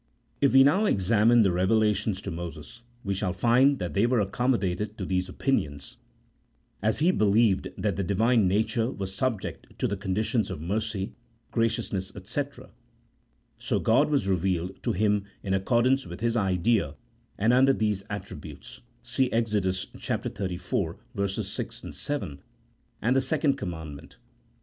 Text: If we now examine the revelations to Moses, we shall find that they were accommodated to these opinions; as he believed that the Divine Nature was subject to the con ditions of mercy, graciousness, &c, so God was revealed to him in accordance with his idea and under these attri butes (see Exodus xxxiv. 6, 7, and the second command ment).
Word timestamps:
If 0.41 0.53
we 0.53 0.63
now 0.63 0.85
examine 0.85 1.43
the 1.43 1.51
revelations 1.51 2.23
to 2.23 2.31
Moses, 2.31 2.81
we 3.03 3.13
shall 3.13 3.33
find 3.33 3.77
that 3.77 3.93
they 3.93 4.07
were 4.07 4.19
accommodated 4.19 4.97
to 4.97 5.05
these 5.05 5.29
opinions; 5.29 5.97
as 6.81 6.97
he 6.97 7.11
believed 7.11 7.67
that 7.77 7.97
the 7.97 8.03
Divine 8.03 8.47
Nature 8.47 8.89
was 8.89 9.13
subject 9.13 9.77
to 9.77 9.87
the 9.87 9.95
con 9.95 10.15
ditions 10.15 10.49
of 10.49 10.59
mercy, 10.59 11.13
graciousness, 11.51 12.11
&c, 12.23 12.41
so 13.59 13.79
God 13.79 14.09
was 14.09 14.27
revealed 14.27 14.81
to 14.81 14.93
him 14.93 15.25
in 15.43 15.53
accordance 15.53 16.07
with 16.07 16.19
his 16.19 16.35
idea 16.35 16.95
and 17.37 17.53
under 17.53 17.71
these 17.73 18.01
attri 18.09 18.41
butes 18.41 18.81
(see 19.03 19.31
Exodus 19.31 19.85
xxxiv. 19.95 21.43
6, 21.45 21.95
7, 21.95 22.39
and 23.03 23.15
the 23.15 23.21
second 23.21 23.53
command 23.53 23.95
ment). 23.95 24.17